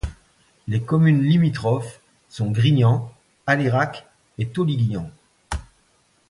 Les 0.67 0.81
communes 0.81 1.21
limitrophes 1.21 2.01
sont 2.27 2.49
Grignan, 2.49 3.13
Aleyrac 3.45 4.07
et 4.39 4.47
Taulignan. 4.47 5.11